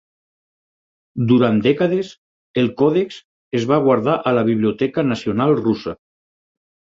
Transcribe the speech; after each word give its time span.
Durant 1.31 1.59
dècades, 1.67 2.09
el 2.61 2.69
còdex 2.79 3.19
es 3.61 3.69
va 3.73 3.79
guardar 3.85 4.17
a 4.31 4.35
la 4.39 4.45
Biblioteca 4.49 5.05
Nacional 5.11 5.55
Russa. 5.61 5.97